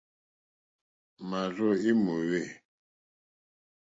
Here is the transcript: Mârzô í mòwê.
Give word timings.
Mârzô 1.27 1.69
í 1.89 1.91
mòwê. 2.03 2.41